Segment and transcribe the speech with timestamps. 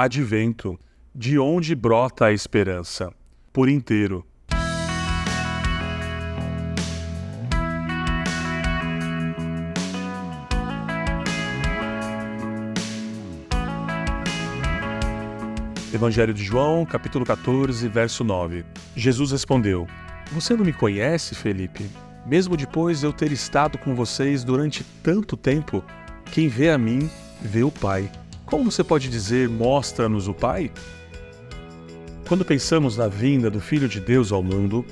[0.00, 0.78] Advento,
[1.12, 3.12] de onde brota a esperança,
[3.52, 4.24] por inteiro.
[15.92, 18.64] Evangelho de João, capítulo 14, verso 9.
[18.94, 19.84] Jesus respondeu:
[20.30, 21.90] Você não me conhece, Felipe?
[22.24, 25.82] Mesmo depois de eu ter estado com vocês durante tanto tempo,
[26.30, 27.10] quem vê a mim,
[27.42, 28.08] vê o Pai.
[28.50, 30.72] Como você pode dizer, mostra-nos o Pai?
[32.26, 34.86] Quando pensamos na vinda do Filho de Deus ao mundo,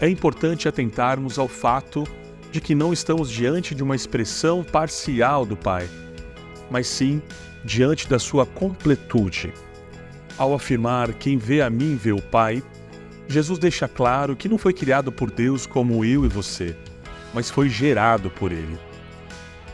[0.00, 2.06] é importante atentarmos ao fato
[2.52, 5.88] de que não estamos diante de uma expressão parcial do Pai,
[6.70, 7.20] mas sim
[7.64, 9.52] diante da sua completude.
[10.38, 12.62] Ao afirmar quem vê a mim vê o Pai,
[13.26, 16.76] Jesus deixa claro que não foi criado por Deus como eu e você,
[17.34, 18.91] mas foi gerado por Ele.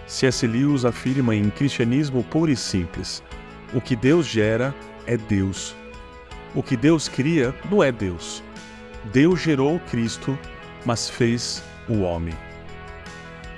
[0.08, 0.46] C.S.
[0.46, 3.22] Lewis afirma em Cristianismo Puro e Simples:
[3.74, 4.74] o que Deus gera
[5.06, 5.76] é Deus.
[6.54, 8.42] O que Deus cria não é Deus.
[9.12, 10.38] Deus gerou Cristo,
[10.86, 12.34] mas fez o homem.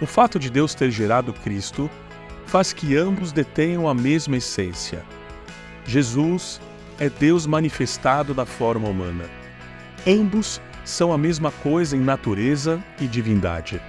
[0.00, 1.88] O fato de Deus ter gerado Cristo
[2.46, 5.04] faz que ambos detenham a mesma essência.
[5.86, 6.60] Jesus
[6.98, 9.24] é Deus manifestado na forma humana.
[10.04, 13.80] Ambos são a mesma coisa em natureza e divindade.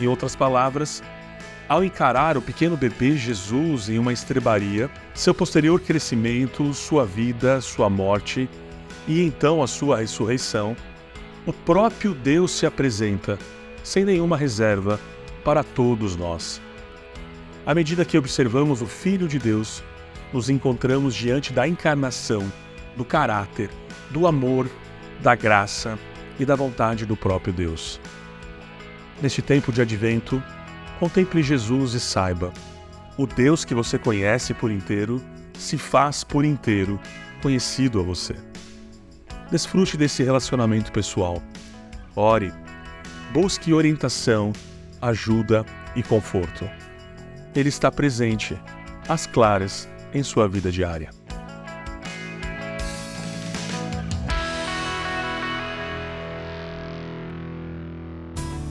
[0.00, 1.02] Em outras palavras,
[1.68, 7.88] ao encarar o pequeno bebê Jesus em uma estrebaria, seu posterior crescimento, sua vida, sua
[7.88, 8.48] morte
[9.06, 10.76] e então a sua ressurreição,
[11.46, 13.38] o próprio Deus se apresenta,
[13.82, 15.00] sem nenhuma reserva,
[15.44, 16.60] para todos nós.
[17.66, 19.82] À medida que observamos o Filho de Deus,
[20.32, 22.50] nos encontramos diante da encarnação,
[22.96, 23.70] do caráter,
[24.10, 24.68] do amor,
[25.20, 25.98] da graça
[26.38, 28.00] e da vontade do próprio Deus.
[29.20, 30.42] Neste tempo de advento,
[31.02, 32.52] Contemple Jesus e saiba:
[33.18, 35.20] o Deus que você conhece por inteiro
[35.58, 37.00] se faz por inteiro
[37.42, 38.36] conhecido a você.
[39.50, 41.42] Desfrute desse relacionamento pessoal.
[42.14, 42.52] Ore,
[43.32, 44.52] busque orientação,
[45.00, 46.70] ajuda e conforto.
[47.52, 48.56] Ele está presente,
[49.08, 51.10] às claras, em sua vida diária.